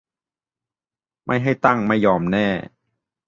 [1.25, 2.47] ไม่ให้ตั้งไม่ยอมแน่